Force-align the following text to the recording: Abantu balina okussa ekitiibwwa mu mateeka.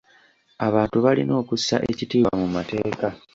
Abantu 0.67 0.97
balina 1.05 1.33
okussa 1.41 1.75
ekitiibwwa 1.91 2.33
mu 2.41 2.47
mateeka. 2.55 3.07